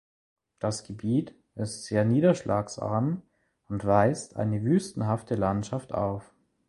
Das 0.57 0.83
Gebiet 0.83 1.35
ist 1.53 1.85
sehr 1.85 2.03
niederschlagsarm 2.05 3.21
und 3.67 3.85
weist 3.85 4.35
eine 4.35 4.63
wüstenhafte 4.63 5.35
Landschaft 5.35 5.93
auf. 5.93 6.33